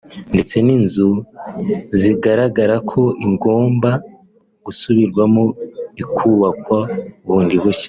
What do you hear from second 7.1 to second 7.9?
bundi bushya